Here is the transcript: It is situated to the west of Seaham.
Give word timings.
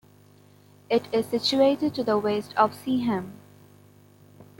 It 0.89 1.07
is 1.13 1.27
situated 1.27 1.93
to 1.93 2.03
the 2.03 2.17
west 2.17 2.55
of 2.57 2.71
Seaham. 2.71 3.33